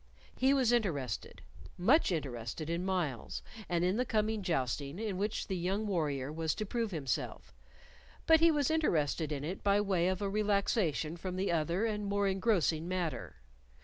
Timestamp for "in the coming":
3.85-4.41